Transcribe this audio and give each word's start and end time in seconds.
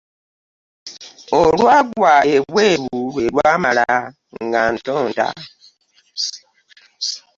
Olwagwa 1.39 2.13
ebweru 2.35 2.87
lwe 3.13 3.25
lwamala, 3.33 3.89
nga 4.43 4.61
ntonta. 4.73 5.27